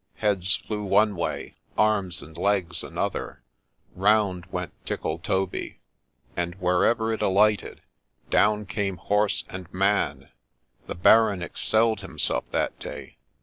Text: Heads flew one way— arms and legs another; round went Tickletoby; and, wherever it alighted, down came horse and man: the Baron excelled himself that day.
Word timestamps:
Heads 0.15 0.55
flew 0.55 0.83
one 0.83 1.15
way— 1.15 1.57
arms 1.77 2.23
and 2.23 2.35
legs 2.35 2.83
another; 2.83 3.43
round 3.93 4.47
went 4.47 4.73
Tickletoby; 4.83 5.77
and, 6.35 6.55
wherever 6.55 7.13
it 7.13 7.21
alighted, 7.21 7.81
down 8.31 8.65
came 8.65 8.97
horse 8.97 9.43
and 9.47 9.71
man: 9.71 10.29
the 10.87 10.95
Baron 10.95 11.43
excelled 11.43 12.01
himself 12.01 12.45
that 12.51 12.79
day. 12.79 13.17